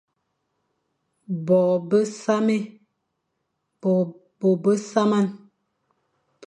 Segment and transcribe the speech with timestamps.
[1.45, 2.57] Bô besamé,